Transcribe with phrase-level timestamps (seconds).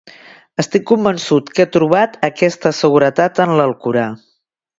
[0.61, 4.09] Estic convençut que he trobat aquesta seguretat en l'Alcorà.